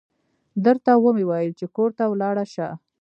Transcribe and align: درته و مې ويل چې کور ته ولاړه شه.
درته 0.65 0.91
و 0.97 1.05
مې 1.15 1.23
ويل 1.29 1.51
چې 1.59 1.65
کور 1.75 1.89
ته 1.97 2.03
ولاړه 2.11 2.45
شه. 2.53 2.67